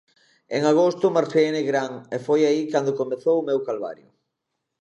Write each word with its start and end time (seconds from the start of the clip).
En 0.55 0.61
agosto 0.73 1.15
marchei 1.17 1.45
a 1.47 1.53
Nigrán 1.55 1.91
e 2.15 2.17
foi 2.25 2.41
aí 2.49 2.61
cando 2.73 2.97
comezou 3.01 3.35
o 3.39 3.47
meu 3.49 3.59
calvario. 3.67 4.09